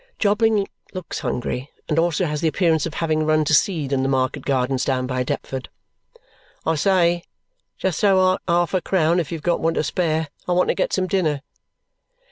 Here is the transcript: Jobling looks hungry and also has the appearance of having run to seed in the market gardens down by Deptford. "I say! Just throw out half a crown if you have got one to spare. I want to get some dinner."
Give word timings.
Jobling 0.17 0.67
looks 0.93 1.19
hungry 1.19 1.69
and 1.87 1.99
also 1.99 2.25
has 2.25 2.41
the 2.41 2.47
appearance 2.47 2.87
of 2.87 2.95
having 2.95 3.23
run 3.23 3.45
to 3.45 3.53
seed 3.53 3.93
in 3.93 4.01
the 4.01 4.09
market 4.09 4.43
gardens 4.45 4.83
down 4.83 5.05
by 5.05 5.21
Deptford. 5.21 5.69
"I 6.65 6.73
say! 6.73 7.23
Just 7.77 8.01
throw 8.01 8.19
out 8.31 8.41
half 8.47 8.73
a 8.73 8.81
crown 8.81 9.19
if 9.19 9.31
you 9.31 9.35
have 9.37 9.43
got 9.43 9.59
one 9.61 9.75
to 9.75 9.83
spare. 9.83 10.29
I 10.47 10.53
want 10.53 10.69
to 10.69 10.73
get 10.73 10.91
some 10.91 11.05
dinner." 11.05 11.43